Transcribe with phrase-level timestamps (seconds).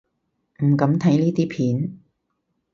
[0.63, 1.99] 唔敢睇呢啲片